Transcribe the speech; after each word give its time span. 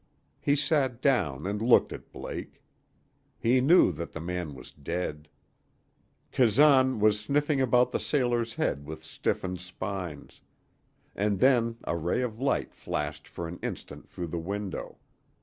He 0.39 0.55
sat 0.55 0.99
down 0.99 1.45
and 1.45 1.61
looked 1.61 1.93
at 1.93 2.11
Blake. 2.11 2.63
He 3.37 3.61
knew 3.61 3.91
that 3.91 4.13
the 4.13 4.19
man 4.19 4.55
was 4.55 4.71
dead. 4.71 5.29
Kazan 6.31 6.99
was 6.99 7.19
sniffing 7.19 7.61
about 7.61 7.91
the 7.91 7.99
sailor's 7.99 8.55
head 8.55 8.87
with 8.87 9.05
stiffened 9.05 9.59
spines. 9.59 10.41
And 11.15 11.37
then 11.37 11.77
a 11.83 11.95
ray 11.95 12.23
of 12.23 12.39
light 12.39 12.73
flashed 12.73 13.27
for 13.27 13.47
an 13.47 13.59
instant 13.61 14.09
through 14.09 14.29
the 14.33 14.39
window. 14.39 14.97